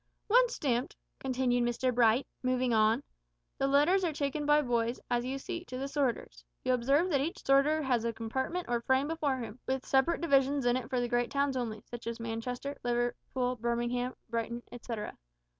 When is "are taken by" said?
4.03-4.63